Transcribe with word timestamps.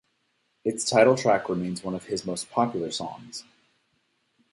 Its 0.65 0.83
title 0.83 1.15
track 1.15 1.47
remains 1.47 1.83
one 1.83 1.93
of 1.93 2.05
his 2.05 2.25
most 2.25 2.49
popular 2.49 2.89
songs. 2.89 3.43